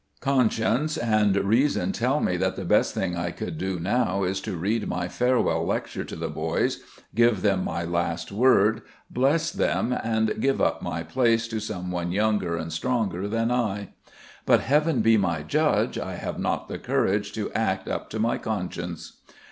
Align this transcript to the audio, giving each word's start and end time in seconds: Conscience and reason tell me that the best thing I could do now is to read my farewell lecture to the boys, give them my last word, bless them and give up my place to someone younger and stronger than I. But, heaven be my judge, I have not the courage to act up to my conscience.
Conscience 0.19 0.97
and 0.97 1.35
reason 1.35 1.91
tell 1.91 2.19
me 2.21 2.35
that 2.35 2.55
the 2.55 2.65
best 2.65 2.95
thing 2.95 3.15
I 3.15 3.29
could 3.29 3.59
do 3.59 3.79
now 3.79 4.23
is 4.23 4.41
to 4.41 4.57
read 4.57 4.87
my 4.87 5.07
farewell 5.07 5.63
lecture 5.63 6.03
to 6.03 6.15
the 6.15 6.27
boys, 6.27 6.79
give 7.13 7.43
them 7.43 7.63
my 7.63 7.83
last 7.83 8.31
word, 8.31 8.81
bless 9.11 9.51
them 9.51 9.93
and 9.93 10.39
give 10.41 10.59
up 10.59 10.81
my 10.81 11.03
place 11.03 11.47
to 11.49 11.59
someone 11.59 12.11
younger 12.11 12.57
and 12.57 12.73
stronger 12.73 13.27
than 13.27 13.51
I. 13.51 13.89
But, 14.47 14.61
heaven 14.61 15.01
be 15.01 15.17
my 15.17 15.43
judge, 15.43 15.99
I 15.99 16.15
have 16.15 16.39
not 16.39 16.67
the 16.67 16.79
courage 16.79 17.31
to 17.33 17.51
act 17.53 17.87
up 17.87 18.09
to 18.09 18.17
my 18.19 18.39
conscience. 18.39 19.21